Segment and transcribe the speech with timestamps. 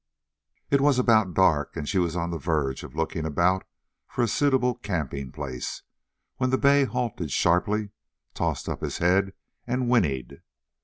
[0.71, 3.63] It was about dark, and she was on the verge of looking about
[4.07, 5.83] for a suitable camping place,
[6.37, 7.91] when the bay halted sharply,
[8.33, 9.33] tossed up his head,
[9.67, 10.41] and whinnied.